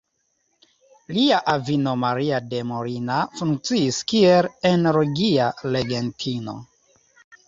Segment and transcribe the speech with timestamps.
[1.15, 6.57] Lia avino Maria de Molina funkciis kiel energia regentino.